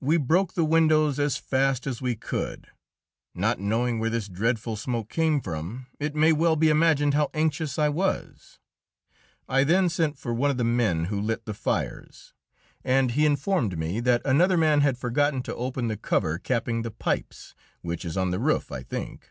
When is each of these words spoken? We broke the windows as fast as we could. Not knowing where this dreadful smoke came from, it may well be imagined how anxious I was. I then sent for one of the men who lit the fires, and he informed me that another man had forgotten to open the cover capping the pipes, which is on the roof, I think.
We 0.00 0.18
broke 0.18 0.54
the 0.54 0.64
windows 0.64 1.18
as 1.18 1.36
fast 1.36 1.84
as 1.88 2.00
we 2.00 2.14
could. 2.14 2.68
Not 3.34 3.58
knowing 3.58 3.98
where 3.98 4.08
this 4.08 4.28
dreadful 4.28 4.76
smoke 4.76 5.08
came 5.08 5.40
from, 5.40 5.88
it 5.98 6.14
may 6.14 6.32
well 6.32 6.54
be 6.54 6.68
imagined 6.68 7.14
how 7.14 7.28
anxious 7.34 7.76
I 7.76 7.88
was. 7.88 8.60
I 9.48 9.64
then 9.64 9.88
sent 9.88 10.16
for 10.16 10.32
one 10.32 10.52
of 10.52 10.58
the 10.58 10.62
men 10.62 11.06
who 11.06 11.20
lit 11.20 11.44
the 11.44 11.54
fires, 11.54 12.32
and 12.84 13.10
he 13.10 13.26
informed 13.26 13.76
me 13.76 13.98
that 13.98 14.22
another 14.24 14.56
man 14.56 14.82
had 14.82 14.96
forgotten 14.96 15.42
to 15.42 15.56
open 15.56 15.88
the 15.88 15.96
cover 15.96 16.38
capping 16.38 16.82
the 16.82 16.92
pipes, 16.92 17.56
which 17.82 18.04
is 18.04 18.16
on 18.16 18.30
the 18.30 18.38
roof, 18.38 18.70
I 18.70 18.84
think. 18.84 19.28